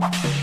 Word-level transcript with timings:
Bye. 0.00 0.38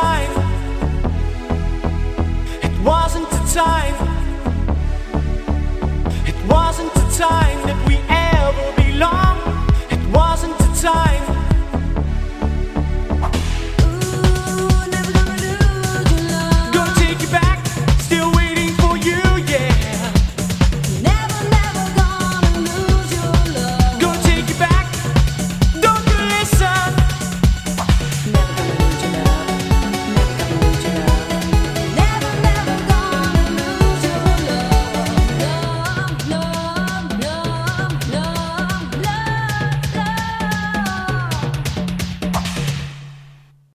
time. 0.00 0.32
It 2.62 2.74
wasn't 2.84 3.30
the 3.30 3.42
time. 3.54 4.05